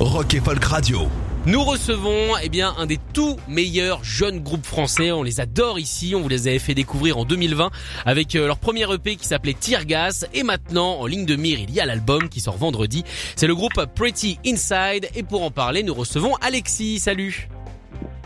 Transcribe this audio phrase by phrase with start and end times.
[0.00, 1.08] Rock et Folk Radio.
[1.44, 5.10] Nous recevons eh bien un des tout meilleurs jeunes groupes français.
[5.10, 6.14] On les adore ici.
[6.14, 7.70] On vous les avait fait découvrir en 2020
[8.06, 10.24] avec euh, leur premier EP qui s'appelait Tear Gas.
[10.34, 13.02] Et maintenant, en ligne de mire, il y a l'album qui sort vendredi.
[13.34, 15.08] C'est le groupe Pretty Inside.
[15.16, 17.00] Et pour en parler, nous recevons Alexis.
[17.00, 17.48] Salut.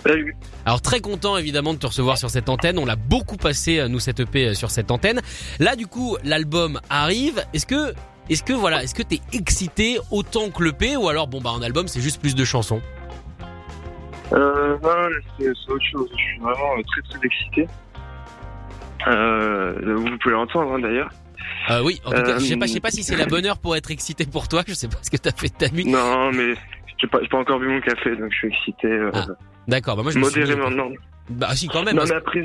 [0.04, 0.36] Salut.
[0.66, 2.78] Alors très content évidemment de te recevoir sur cette antenne.
[2.78, 5.22] On l'a beaucoup passé euh, nous cette EP euh, sur cette antenne.
[5.58, 7.46] Là du coup l'album arrive.
[7.54, 7.94] Est-ce que
[8.32, 11.62] est-ce que voilà est-ce que t'es excité autant que l'EP ou alors bon bah en
[11.62, 12.80] album c'est juste plus de chansons?
[14.32, 16.08] Euh, non, c'est autre chose.
[16.12, 17.68] Je suis vraiment euh, très très excité.
[19.06, 21.10] Euh, vous pouvez l'entendre hein, d'ailleurs.
[21.70, 23.26] Euh, oui, en tout cas, Euh, je sais pas, je sais pas si c'est la
[23.26, 24.62] bonne heure pour être excité pour toi.
[24.66, 25.84] Je sais pas ce que t'as fait de ta nuit.
[25.84, 26.54] Non, mais
[26.98, 28.86] j'ai pas, pas encore bu mon café, donc je suis excité.
[28.88, 29.26] Euh, Ah,
[29.68, 30.92] D'accord, bah moi je me suis dit- modérément, non.
[31.30, 31.94] Bah si quand même.
[31.94, 32.44] Non, parce- mais après,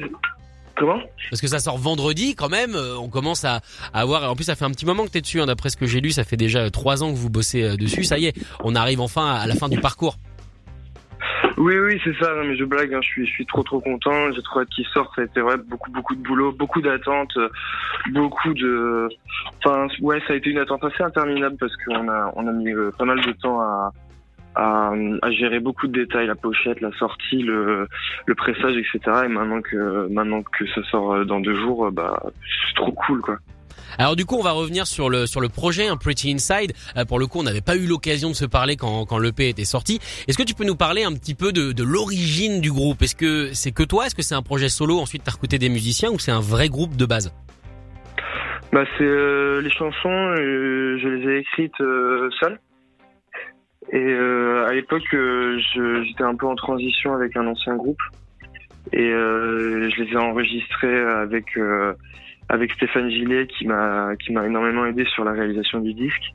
[0.78, 1.00] comment?
[1.30, 3.61] Parce que ça sort vendredi quand même, euh, on commence à,
[3.94, 4.30] à avoir.
[4.30, 5.42] En plus, ça fait un petit moment que t'es dessus.
[5.42, 7.64] Hein, D'après ce que j'ai lu, ça fait déjà euh, trois ans que vous bossez
[7.64, 8.03] euh, dessus.
[8.03, 10.16] Ça y est, on arrive enfin à la fin du parcours.
[11.58, 12.36] Oui, oui, c'est ça.
[12.36, 12.94] Non, mais je blague.
[12.94, 14.31] Hein, je suis, je suis trop, trop content.
[14.31, 15.14] J'ai trop hâte qu'il sorte.
[15.16, 17.36] Ça a été vrai, beaucoup, beaucoup de boulot, beaucoup d'attentes,
[18.11, 19.09] beaucoup de.
[19.66, 22.72] Enfin, ouais, ça a été une attente assez interminable parce qu'on a, on a mis
[22.72, 23.92] euh, pas mal de temps à,
[24.58, 24.91] à,
[25.22, 27.88] à gérer beaucoup de détails, la pochette, la sortie, le,
[28.25, 28.99] le pressage, etc.
[29.25, 32.22] Et maintenant que, maintenant que ça sort euh, dans deux jours, euh, bah,
[32.67, 33.38] c'est trop cool, quoi.
[33.99, 36.73] Alors du coup, on va revenir sur le sur le projet, un Pretty Inside.
[36.97, 39.47] Euh, pour le coup, on n'avait pas eu l'occasion de se parler quand quand l'EP
[39.47, 39.99] était sorti.
[40.27, 43.02] Est-ce que tu peux nous parler un petit peu de de l'origine du groupe?
[43.02, 44.05] Est-ce que c'est que toi?
[44.05, 44.99] Est-ce que c'est un projet solo?
[44.99, 47.32] Ensuite, t'as recruté des musiciens ou c'est un vrai groupe de base?
[48.73, 52.59] Bah, c'est euh, les chansons, euh, je les ai écrites euh, seul.
[53.92, 55.59] Et euh, à l'époque, euh,
[56.03, 58.02] j'étais un peu en transition avec un ancien groupe.
[58.93, 61.93] Et euh, je les ai enregistrées avec euh,
[62.49, 66.33] avec Stéphane Gillet qui m'a qui m'a énormément aidé sur la réalisation du disque.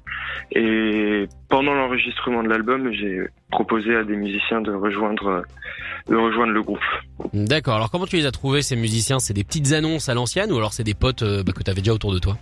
[0.55, 3.21] Et pendant l'enregistrement de l'album, j'ai
[3.51, 5.45] proposé à des musiciens de rejoindre
[6.09, 6.85] de rejoindre le groupe.
[7.33, 7.77] D'accord.
[7.77, 9.19] Alors comment tu les as trouvés ces musiciens?
[9.19, 11.81] C'est des petites annonces à l'ancienne ou alors c'est des potes euh, bah, que t'avais
[11.81, 12.37] déjà autour de toi?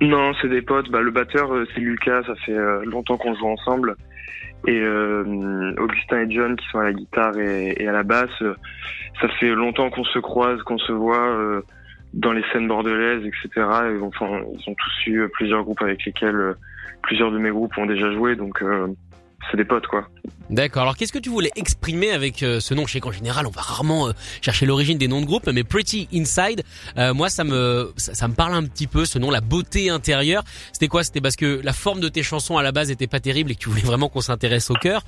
[0.00, 0.90] Non, c'est des potes.
[0.90, 2.22] Bah, le batteur, euh, c'est Lucas.
[2.26, 3.96] Ça fait longtemps qu'on joue ensemble.
[4.66, 8.54] Et euh, Augustin et John, qui sont à la guitare et, à la basse, euh,
[9.20, 11.62] ça fait longtemps qu'on se croise, qu'on se voit euh,
[12.12, 13.48] dans les scènes bordelaises, etc.
[13.56, 16.54] Et, enfin, ils ont tous eu plusieurs groupes avec lesquels euh,
[17.02, 18.36] plusieurs de mes groupes ont déjà joué.
[18.36, 18.62] Donc,
[19.50, 20.06] c'est des potes, quoi.
[20.50, 20.82] D'accord.
[20.82, 22.86] Alors qu'est-ce que tu voulais exprimer avec euh, ce nom?
[22.86, 24.12] Je sais qu'en général, on va rarement euh,
[24.42, 26.64] chercher l'origine des noms de groupes, mais Pretty Inside,
[26.98, 29.90] euh, moi ça me ça, ça me parle un petit peu ce nom, la beauté
[29.90, 30.42] intérieure.
[30.72, 31.04] C'était quoi?
[31.04, 33.54] C'était parce que la forme de tes chansons à la base était pas terrible et
[33.54, 35.02] que tu voulais vraiment qu'on s'intéresse au cœur.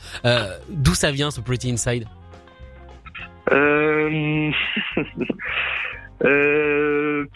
[0.68, 2.06] D'où ça vient ce Pretty Inside?
[3.50, 4.50] Euh...
[6.24, 7.26] euh...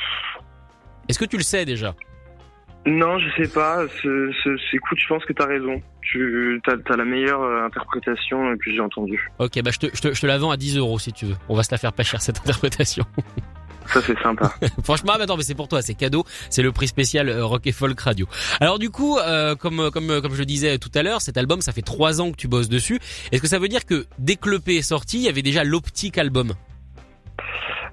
[1.09, 1.95] Est-ce que tu le sais déjà?
[2.87, 3.81] Non, je sais pas.
[4.01, 4.09] C'est-
[4.45, 5.83] c'est- c'est- Écoute, je pense que t'as raison.
[6.03, 9.29] Tu as, as la meilleure euh, interprétation euh, que j'ai entendue.
[9.41, 11.27] Ok, bah je te, je te je te la vends à 10 euros si tu
[11.27, 11.35] veux.
[11.49, 13.05] On va se la faire pas cher cette interprétation.
[13.87, 14.53] Ça, c'est sympa.
[14.85, 17.45] Franchement, ah, bah attends, mais c'est pour toi, c'est cadeau, c'est le prix spécial euh,
[17.45, 18.27] Rock et Folk Radio.
[18.61, 21.61] Alors du coup, euh, comme comme comme je le disais tout à l'heure, cet album,
[21.61, 23.01] ça fait trois ans que tu bosses dessus.
[23.33, 25.65] Est-ce que ça veut dire que dès que l'EP est sorti, il y avait déjà
[25.65, 26.53] l'optique album?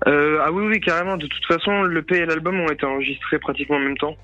[0.08, 1.18] Euh, ah oui, oui, carrément.
[1.18, 4.16] De toute façon, le P et l'album ont été enregistrés pratiquement en même temps,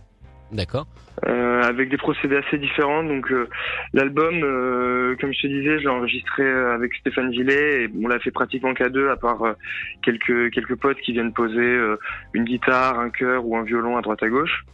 [0.51, 0.87] D'accord.
[1.27, 3.03] euh, avec des procédés assez différents.
[3.03, 3.47] Donc, euh,
[3.93, 8.19] l'album, euh, comme je te disais, je l'ai enregistré avec Stéphane Gillet et on l'a
[8.19, 9.43] fait pratiquement qu'à deux, à part
[10.01, 11.77] quelques quelques potes qui viennent poser
[12.33, 14.65] une guitare, un chœur ou un violon à droite à gauche.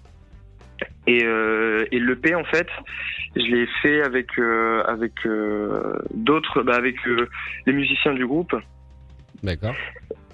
[1.08, 2.68] Et, et le P, en fait,
[3.36, 4.38] je l'ai fait avec
[4.88, 5.14] avec
[6.14, 6.96] d'autres, bah, avec
[7.66, 8.56] les musiciens du groupe.
[9.44, 9.76] D'accord.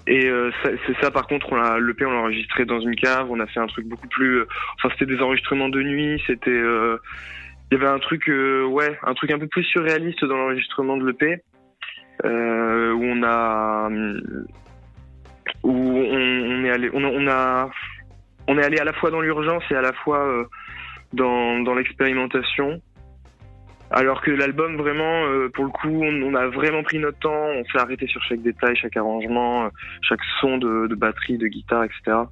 [0.06, 2.96] Et euh, c'est ça, par contre, on l'a, le P, on l'a enregistré dans une
[2.96, 3.28] cave.
[3.30, 4.40] On a fait un truc beaucoup plus.
[4.40, 6.20] euh, Enfin, c'était des enregistrements de nuit.
[6.26, 6.50] C'était.
[6.50, 6.98] euh,
[7.70, 10.96] Il y avait un truc, euh, ouais, un truc un peu plus surréaliste dans l'enregistrement
[10.96, 11.42] de l'EP,
[12.24, 13.88] euh, où on a,
[15.62, 17.70] où on, est allé, on a, on a,
[18.48, 20.48] on est allé à la fois dans l'urgence et à la fois
[21.12, 22.82] dans, dans l'expérimentation.
[23.92, 27.30] Alors que l'album, vraiment, euh, pour le coup, on, on a vraiment pris notre temps.
[27.30, 29.68] On s'est arrêté sur chaque détail, chaque arrangement, euh,
[30.02, 32.24] chaque son de, de batterie, de guitare, etc.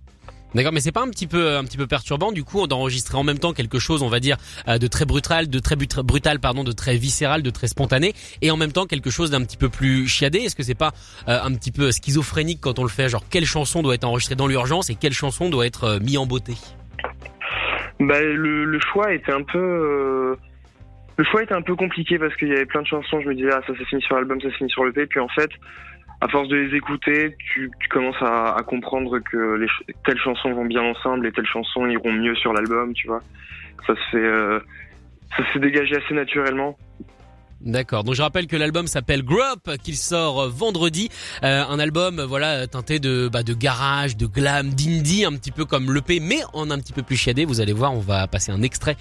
[0.55, 3.23] D'accord, mais c'est pas un petit peu un petit peu perturbant du coup d'enregistrer en
[3.23, 4.37] même temps quelque chose, on va dire,
[4.67, 8.51] euh, de très brutal, de très brutal, pardon, de très viscéral, de très spontané, et
[8.51, 10.39] en même temps quelque chose d'un petit peu plus chiadé?
[10.41, 10.93] Est-ce que c'est pas
[11.29, 13.09] euh, un petit peu schizophrénique quand on le fait?
[13.09, 16.19] Genre quelle chanson doit être enregistrée dans l'urgence et quelle chanson doit être euh, mis
[16.19, 16.55] en beauté?
[18.01, 20.37] Bah le, le, choix était un peu
[21.17, 23.21] le choix était un peu compliqué parce qu'il y avait plein de chansons.
[23.21, 25.07] Je me disais ah ça s'est fini sur l'album, ça s'est fini sur le P.
[25.07, 25.51] Puis en fait
[26.21, 29.67] à force de les écouter, tu, commences à, comprendre que les,
[30.05, 33.23] telles chansons vont bien ensemble et telles chansons iront mieux sur l'album, tu vois.
[33.87, 34.61] Ça euh,
[35.37, 36.77] ça s'est dégagé assez naturellement.
[37.61, 38.05] D'accord.
[38.05, 41.11] Donc je rappelle que l'album s'appelle Grow Up, qu'il sort euh, vendredi.
[41.43, 45.51] Euh, un album, euh, voilà, teinté de bah, de garage, de glam, d'indie, un petit
[45.51, 47.45] peu comme l'EP, mais en un petit peu plus chiadé.
[47.45, 48.97] Vous allez voir, on va passer un extrait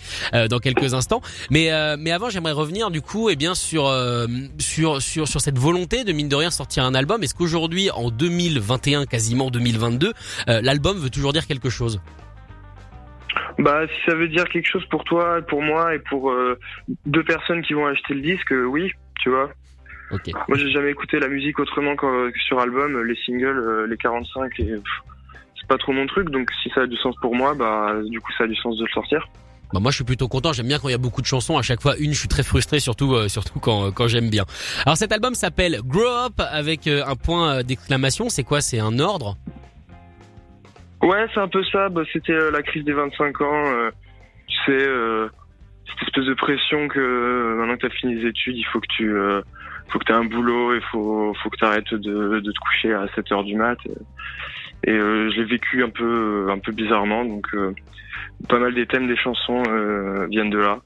[0.49, 1.21] dans quelques instants.
[1.49, 3.93] Mais mais avant, j'aimerais revenir du coup, et eh bien sur
[4.57, 7.23] sur sur sur cette volonté de mine de rien sortir un album.
[7.23, 10.13] Est-ce qu'aujourd'hui, en 2021, quasiment 2022,
[10.47, 11.99] l'album veut toujours dire quelque chose?
[13.59, 16.57] Bah, si ça veut dire quelque chose pour toi, pour moi et pour euh,
[17.05, 18.91] deux personnes qui vont acheter le disque, euh, oui,
[19.21, 19.49] tu vois.
[20.11, 20.31] Okay.
[20.47, 24.59] Moi, j'ai jamais écouté la musique autrement que sur album, les singles, euh, les 45,
[24.61, 24.75] et
[25.59, 26.29] c'est pas trop mon truc.
[26.29, 28.77] Donc, si ça a du sens pour moi, bah, du coup, ça a du sens
[28.77, 29.27] de le sortir.
[29.71, 31.55] Bah moi je suis plutôt content, j'aime bien quand il y a beaucoup de chansons,
[31.55, 34.45] à chaque fois une, je suis très frustré surtout surtout quand quand j'aime bien.
[34.83, 38.61] Alors cet album s'appelle Grow Up avec un point d'exclamation, c'est quoi?
[38.61, 39.37] C'est un ordre?
[41.01, 41.89] Ouais, c'est un peu ça.
[41.89, 43.65] Bah, c'était euh, la crise des 25 ans.
[43.67, 43.91] Euh,
[44.47, 45.29] tu sais, euh,
[45.87, 48.87] cette espèce de pression que maintenant que tu as fini les études, il faut que
[48.89, 49.15] tu
[49.89, 52.59] faut que tu aies un boulot, il faut, faut que tu arrêtes de, de te
[52.59, 53.77] coucher à 7 heures du mat.
[54.83, 57.25] Et, euh, je l'ai vécu un peu, un peu bizarrement.
[57.25, 57.47] Donc,
[58.47, 59.63] pas mal des thèmes des chansons
[60.29, 60.79] viennent de là.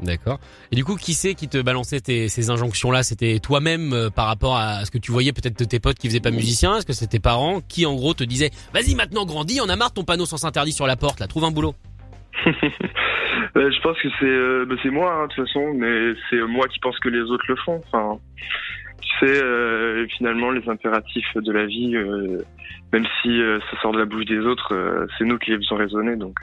[0.00, 0.40] D'accord.
[0.72, 3.02] Et du coup, qui c'est qui te balançait ces injonctions-là?
[3.02, 6.08] C'était toi-même euh, par rapport à ce que tu voyais peut-être de tes potes qui
[6.08, 9.24] faisaient pas musiciens Est-ce que c'était tes parents qui, en gros, te disaient Vas-y, maintenant
[9.24, 11.74] grandis, on a marre ton panneau sans interdit sur la porte, là, trouve un boulot
[12.46, 12.52] euh,
[13.54, 16.80] Je pense que c'est euh, c'est moi, hein, de toute façon, mais c'est moi qui
[16.80, 17.80] pense que les autres le font.
[17.86, 18.18] Enfin,
[19.00, 21.94] tu sais, finalement, les impératifs de la vie,
[22.92, 23.38] même si
[23.70, 26.40] ça sort de la bouche des autres, c'est nous qui les faisons résonner, donc...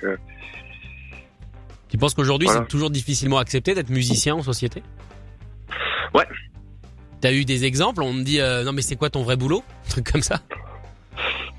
[1.91, 4.81] Tu penses qu'aujourd'hui c'est toujours difficilement accepté d'être musicien en société?
[6.13, 6.25] Ouais.
[7.19, 8.01] T'as eu des exemples?
[8.01, 9.63] On me dit euh, non mais c'est quoi ton vrai boulot?
[9.87, 10.39] Un truc comme ça?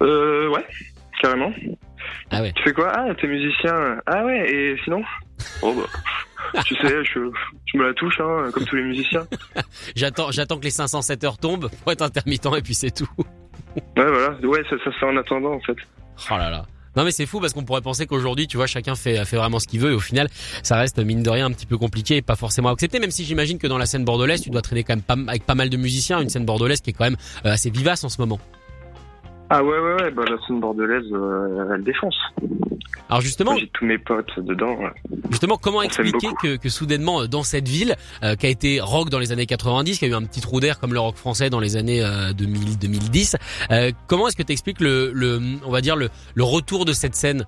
[0.02, 0.66] Euh ouais,
[1.20, 1.52] carrément.
[2.30, 2.52] Ah ouais.
[2.56, 2.90] Tu fais quoi?
[2.94, 3.98] Ah t'es musicien.
[4.06, 5.02] Ah ouais et sinon?
[5.60, 5.86] Oh bah.
[6.66, 7.30] tu sais, je,
[7.66, 9.26] je, me la touche, hein, comme tous les musiciens.
[9.96, 13.08] j'attends, j'attends que les 507 heures tombent pour être intermittent et puis c'est tout.
[13.76, 14.30] ouais, voilà.
[14.42, 15.76] Ouais, ça, ça fait en attendant, en fait.
[16.30, 16.66] Oh là là.
[16.96, 19.58] Non mais c'est fou parce qu'on pourrait penser qu'aujourd'hui, tu vois, chacun fait fait vraiment
[19.58, 20.28] ce qu'il veut et au final,
[20.62, 22.98] ça reste mine de rien un petit peu compliqué et pas forcément accepté.
[22.98, 25.44] Même si j'imagine que dans la scène bordelaise, tu dois traîner quand même pas, avec
[25.44, 27.16] pas mal de musiciens, une scène bordelaise qui est quand même
[27.46, 28.38] euh, assez vivace en ce moment.
[29.50, 32.16] Ah ouais ouais ouais, bah la scène bordelaise, euh, elle défonce.
[33.08, 34.78] Alors justement, j'ai tous mes potes dedans.
[35.30, 39.10] Justement, comment expliquer que, que, soudainement euh, dans cette ville euh, qui a été rock
[39.10, 41.50] dans les années 90, qui a eu un petit trou d'air comme le rock français
[41.50, 42.02] dans les années
[42.34, 43.36] 2000 2010,
[44.06, 47.14] comment est-ce que tu expliques le, le, on va dire le, le retour de cette
[47.14, 47.44] scène?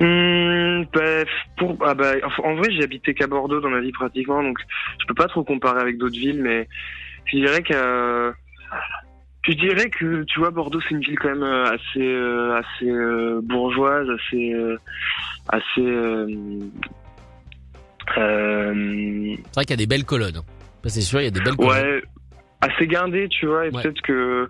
[0.00, 1.24] Mmh, bah,
[1.56, 4.58] pour, ah bah, en vrai, j'ai habité qu'à Bordeaux dans ma vie pratiquement, donc
[5.00, 6.68] je peux pas trop comparer avec d'autres villes, mais
[7.26, 8.32] je dirais que
[9.44, 12.88] je dirais que tu vois Bordeaux c'est une ville quand même euh, assez euh, assez
[12.88, 14.54] euh, bourgeoise, assez
[15.48, 15.82] assez.
[18.14, 18.20] c'est
[19.54, 20.36] vrai qu'il y a des belles colonnes.
[20.36, 20.44] Hein.
[20.86, 21.72] C'est sûr, il y a des belles colonnes.
[21.72, 22.02] Ouais,
[22.60, 23.66] assez guindé, tu vois.
[23.66, 24.48] Et peut-être que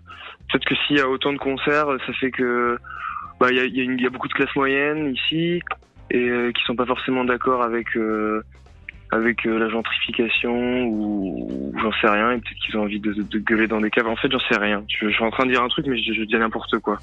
[0.51, 2.77] peut-être que s'il y a autant de concerts, ça fait que
[3.41, 5.61] bah il y a, y, a y a, beaucoup de classes moyennes ici
[6.11, 7.87] et qui sont pas forcément d'accord avec
[9.13, 13.39] avec euh, la gentrification ou, j'en sais rien et peut-être qu'ils ont envie de, de,
[13.39, 14.09] gueuler dans des caves.
[14.09, 14.83] En fait, j'en sais rien.
[14.89, 16.99] Je, suis en train de dire un truc, mais je, je dis n'importe quoi.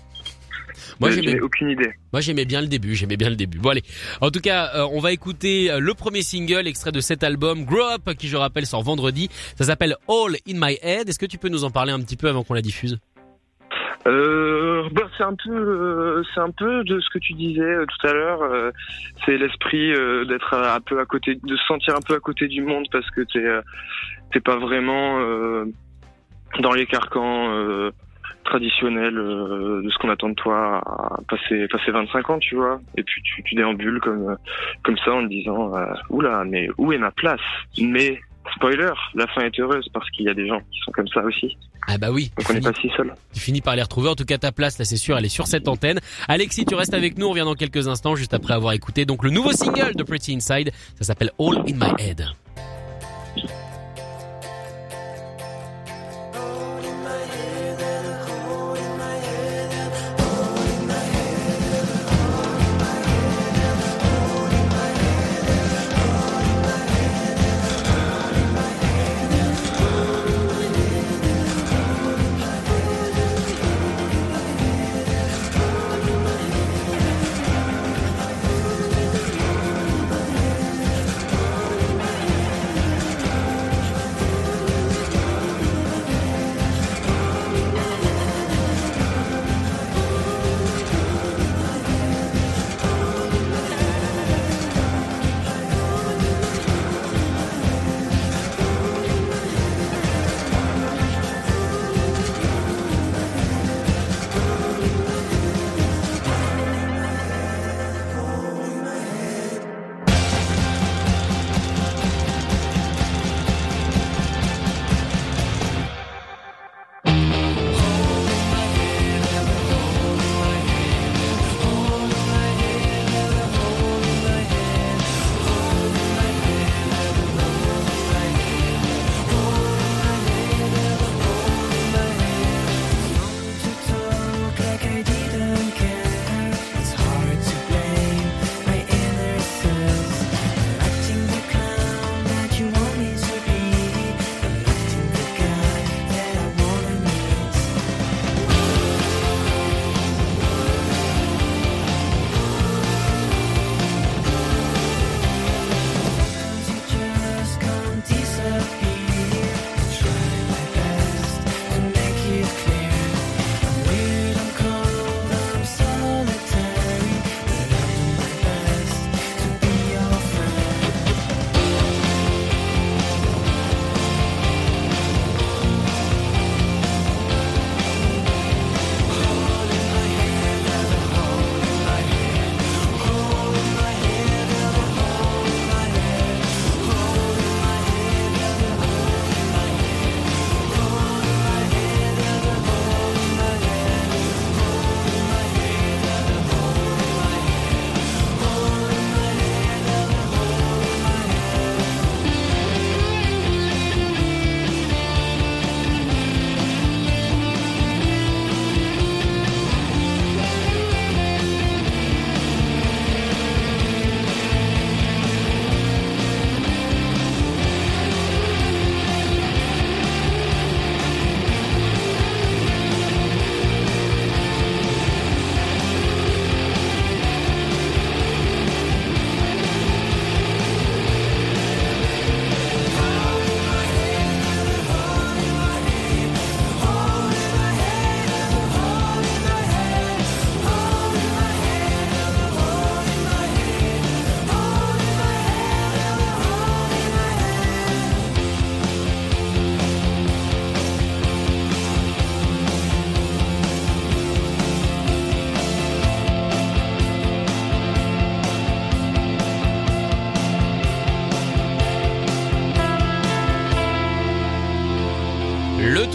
[0.99, 1.91] Moi, j'aimais aucune idée.
[2.11, 2.95] Moi, j'aimais bien le début.
[2.95, 3.59] J'aimais bien le début.
[3.59, 3.83] Bon, allez.
[4.21, 7.63] En tout cas, euh, on va écouter euh, le premier single extrait de cet album,
[7.63, 9.29] Grow Up, qui je rappelle sort vendredi.
[9.55, 11.09] Ça s'appelle All in My Head.
[11.09, 12.97] Est-ce que tu peux nous en parler un petit peu avant qu'on la diffuse?
[14.07, 17.85] Euh, bah, c'est un peu, euh, c'est un peu de ce que tu disais euh,
[17.85, 18.41] tout à l'heure.
[18.41, 18.71] Euh,
[19.25, 19.93] c'est l'esprit
[20.27, 23.09] d'être un peu à côté, de se sentir un peu à côté du monde parce
[23.11, 23.45] que t'es,
[24.31, 25.19] t'es pas vraiment
[26.59, 27.91] dans les carcans
[28.45, 32.79] traditionnels de ce qu'on attend de toi à passer, passer 25 ans, tu vois.
[32.97, 34.37] Et puis tu, tu déambules comme,
[34.83, 35.73] comme ça en te disant,
[36.09, 37.41] oula, mais où est ma place?
[37.79, 38.19] Mais
[38.55, 41.21] spoiler, la fin est heureuse parce qu'il y a des gens qui sont comme ça
[41.23, 41.57] aussi.
[41.87, 42.31] Ah bah oui.
[42.37, 43.13] Donc on n'est pas si seul.
[43.33, 44.09] Tu finis par les retrouver.
[44.09, 45.99] En tout cas, ta place, là, c'est sûr, elle est sur cette antenne.
[46.27, 47.27] Alexis, tu restes avec nous.
[47.27, 50.35] On revient dans quelques instants, juste après avoir écouté donc le nouveau single de Pretty
[50.35, 50.71] Inside.
[50.97, 52.25] Ça s'appelle All in My Head.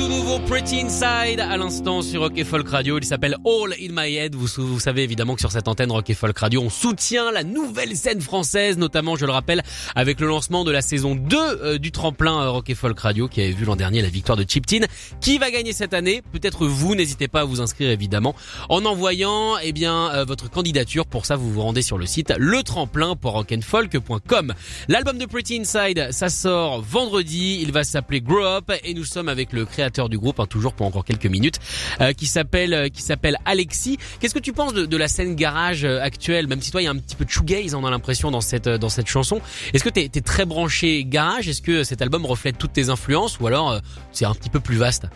[0.06, 2.98] Le tout Pretty Inside à l'instant sur Rock et Folk Radio.
[2.98, 4.34] Il s'appelle All in My Head.
[4.34, 7.44] Vous, vous savez évidemment que sur cette antenne Rock et Folk Radio, on soutient la
[7.44, 9.62] nouvelle scène française, notamment, je le rappelle,
[9.94, 13.28] avec le lancement de la saison 2 euh, du tremplin euh, Rock et Folk Radio
[13.28, 14.80] qui avait vu l'an dernier la victoire de Chip Tin.
[15.20, 16.22] Qui va gagner cette année?
[16.32, 16.94] Peut-être vous.
[16.94, 18.34] N'hésitez pas à vous inscrire évidemment
[18.68, 21.06] en envoyant eh bien euh, votre candidature.
[21.06, 24.54] Pour ça, vous vous rendez sur le site letremplin.rockandfolk.com.
[24.88, 27.60] L'album de Pretty Inside, ça sort vendredi.
[27.62, 30.75] Il va s'appeler Grow Up et nous sommes avec le créateur du groupe, hein, toujours
[30.75, 31.59] pour encore quelques minutes,
[32.00, 33.99] euh, qui s'appelle euh, qui s'appelle Alexis.
[34.21, 36.47] Qu'est-ce que tu penses de, la scène garage euh, actuelle?
[36.47, 38.40] Même si toi, il y a un petit peu de shoegaze, on a l'impression dans
[38.40, 39.40] cette dans cette chanson.
[39.73, 41.49] Est-ce que t'es es très branché garage?
[41.49, 43.38] Est-ce que cet album reflète toutes tes influences?
[43.40, 43.81] Ou alors
[44.12, 45.07] c'est un petit peu plus vaste?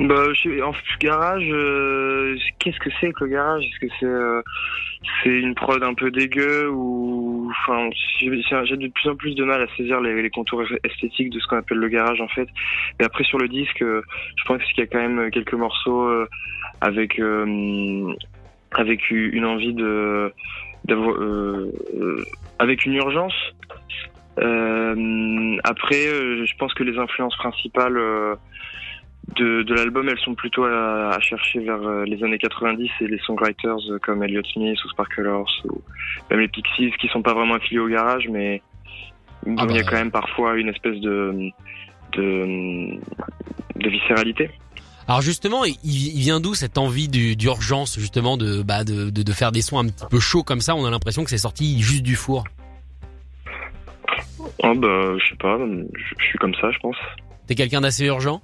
[0.00, 1.48] Bah, je, en garage,
[2.58, 3.64] qu'est-ce que c'est que le garage?
[3.64, 4.06] Est-ce que c'est
[5.22, 7.88] c'est une prod un peu dégueu ou enfin,
[8.20, 11.56] j'ai de plus en plus de mal à saisir les, contours esthétiques de ce qu'on
[11.56, 12.48] appelle le garage en fait.
[13.00, 14.02] Et après sur le disque, euh,
[14.36, 16.28] je pense qu'il y a quand même quelques morceaux euh,
[16.80, 18.12] avec euh,
[18.72, 20.32] avec une envie de
[20.84, 21.16] d'avoir
[22.58, 23.34] avec une urgence.
[24.36, 27.98] après, je pense que les influences principales
[29.36, 33.18] de, de l'album, elles sont plutôt à, chercher vers euh, les années 90 et les
[33.18, 35.82] songwriters euh, comme Elliott Smith ou Sparklers ou
[36.30, 38.62] même les Pixies qui sont pas vraiment affiliés au garage, mais
[39.46, 39.88] ah il y a bah.
[39.90, 41.50] quand même parfois une espèce de
[42.12, 42.98] de,
[43.76, 44.50] de viscéralité.
[45.06, 49.52] Alors justement, il, vient d'où cette envie d'urgence justement de, bah de, de, de faire
[49.52, 50.74] des sons un petit peu chauds comme ça?
[50.74, 52.44] On a l'impression que c'est sorti juste du four.
[54.62, 55.58] Oh bah je sais pas,
[56.18, 56.96] je suis comme ça je pense.
[57.46, 58.40] T'es quelqu'un d'assez urgent?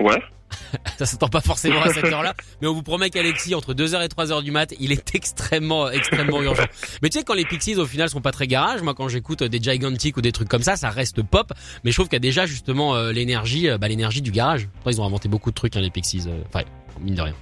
[0.00, 0.20] Ouais.
[0.98, 4.08] ça s'attend pas forcément à cette heure-là, mais on vous promet qu'Alexis, entre 2h et
[4.08, 6.64] 3h du mat, il est extrêmement, extrêmement urgent.
[7.02, 9.42] Mais tu sais, quand les Pixies, au final, sont pas très garage, moi, quand j'écoute
[9.42, 11.52] des Gigantic ou des trucs comme ça, ça reste pop,
[11.84, 14.68] mais je trouve qu'il y a déjà, justement, euh, l'énergie, euh, bah, l'énergie du garage.
[14.80, 16.64] Après, ils ont inventé beaucoup de trucs, hein, les Pixies, euh, enfin,
[17.00, 17.34] mine de rien.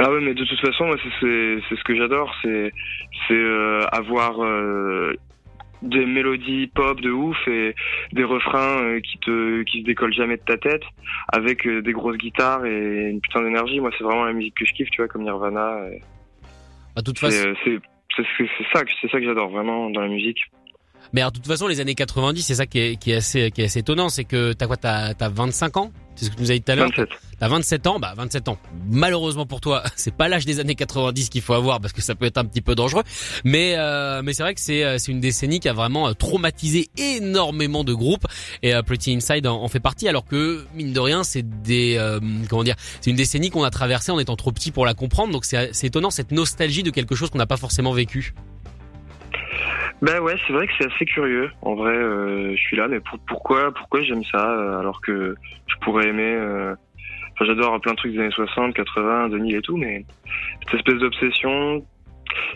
[0.00, 0.84] Ah ouais, mais de toute façon,
[1.20, 2.72] c'est ce que j'adore, c'est
[3.26, 3.44] c'est
[3.90, 4.36] avoir
[5.82, 7.74] des mélodies pop de ouf et
[8.12, 10.82] des refrains euh, qui te qui se décollent jamais de ta tête
[11.32, 13.80] avec euh, des grosses guitares et une putain d'énergie.
[13.80, 16.00] Moi c'est vraiment la musique que je kiffe tu vois comme Nirvana et...
[16.96, 17.78] à toute façon c'est
[18.16, 20.38] c'est ça c'est ça que j'adore vraiment dans la musique.
[21.12, 23.62] Mais de toute façon les années 90 c'est ça qui est, qui est assez qui
[23.62, 25.92] est assez étonnant c'est que t'as quoi t'as as 25 ans?
[26.18, 26.90] C'est ce que tu nous as dit tout à l'heure.
[27.38, 28.58] T'as 27 ans, bah 27 ans.
[28.90, 32.16] Malheureusement pour toi, c'est pas l'âge des années 90 qu'il faut avoir parce que ça
[32.16, 33.04] peut être un petit peu dangereux.
[33.44, 36.12] Mais euh, mais c'est vrai que c'est euh, c'est une décennie qui a vraiment euh,
[36.14, 38.26] traumatisé énormément de groupes
[38.64, 40.08] et Pretty Inside en, fait partie.
[40.08, 41.98] Alors que mine de rien, c'est des
[42.48, 45.32] comment dire, c'est une décennie qu'on a traversée en étant trop petit pour la comprendre.
[45.32, 48.34] Donc c'est c'est étonnant cette nostalgie de quelque chose qu'on n'a pas forcément vécu.
[50.00, 51.50] Ben ouais, c'est vrai que c'est assez curieux.
[51.62, 55.34] En vrai, euh, je suis là, mais pourquoi, pourquoi j'aime ça euh, alors que
[55.66, 56.34] je pourrais aimer.
[56.34, 56.74] Euh,
[57.32, 60.04] enfin, j'adore plein de trucs des années 60, 80, 2000 et tout, mais
[60.64, 61.84] cette espèce d'obsession.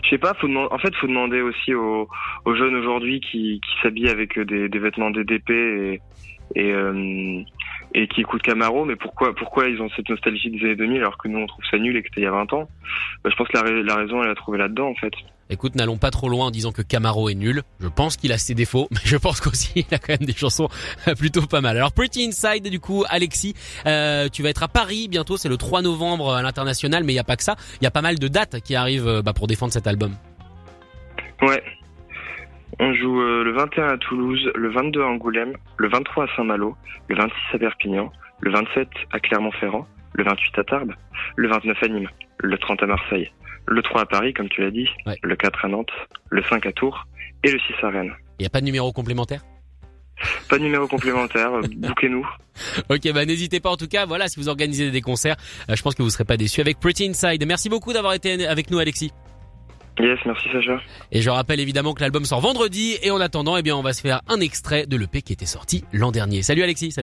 [0.03, 0.33] Je sais pas.
[0.35, 2.07] Faut en fait, faut demander aussi aux,
[2.45, 6.01] aux jeunes aujourd'hui qui, qui s'habillent avec des, des vêtements DDP et
[6.55, 6.73] et,
[7.93, 11.17] et qui écoutent Camaro, mais pourquoi pourquoi ils ont cette nostalgie des années 2000 alors
[11.17, 12.67] que nous on trouve ça nul et que c'était il y a 20 ans?
[13.23, 15.13] Ben, Je pense que la, la raison elle a trouvé là-dedans en fait.
[15.49, 17.61] Écoute, n'allons pas trop loin en disant que Camaro est nul.
[17.79, 20.33] Je pense qu'il a ses défauts, mais je pense qu'aussi il a quand même des
[20.33, 20.69] chansons
[21.17, 21.77] plutôt pas mal.
[21.77, 23.53] Alors Pretty Inside, du coup, Alexis,
[23.85, 27.17] euh, tu vas être à Paris bientôt, c'est le 3 novembre à l'international, mais il
[27.17, 27.55] y a pas que ça.
[27.81, 30.15] Il y a pas mal de dates qui arrivent euh, bah, pour défendre cet album.
[31.41, 31.61] Ouais.
[32.79, 36.75] On joue euh, le 21 à Toulouse, le 22 à Angoulême, le 23 à Saint-Malo,
[37.07, 40.93] le 26 à Perpignan, le 27 à Clermont-Ferrand, le 28 à Tarbes,
[41.35, 43.31] le 29 à Nîmes, le 30 à Marseille,
[43.67, 44.87] le 3 à Paris, comme tu l'as dit,
[45.21, 45.91] le 4 à Nantes,
[46.29, 47.05] le 5 à Tours
[47.43, 48.13] et le 6 à Rennes.
[48.39, 49.41] Il n'y a pas de numéro complémentaire?
[50.49, 52.27] Pas de numéro complémentaire, bouquez-nous.
[52.89, 55.35] Ok, bah n'hésitez pas en tout cas, voilà, si vous organisez des concerts,
[55.69, 57.43] euh, je pense que vous serez pas déçus avec Pretty Inside.
[57.47, 59.11] Merci beaucoup d'avoir été avec nous Alexis.
[59.99, 60.81] Yes, merci Sacha.
[61.11, 63.93] Et je rappelle évidemment que l'album sort vendredi et en attendant, eh bien on va
[63.93, 66.41] se faire un extrait de l'EP qui était sorti l'an dernier.
[66.41, 67.02] Salut Alexis.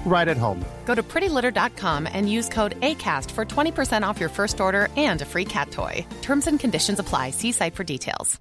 [0.05, 0.59] right at home.
[0.85, 5.25] Go to prettylitter.com and use code ACAST for 20% off your first order and a
[5.25, 6.05] free cat toy.
[6.21, 7.31] Terms and conditions apply.
[7.31, 8.39] See site for details.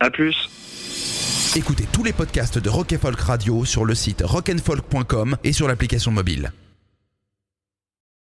[0.00, 0.34] À plus.
[1.54, 6.10] Écoutez tous les podcasts de Rock Folk Radio sur le site rockandfolk.com et sur l'application
[6.10, 6.50] mobile.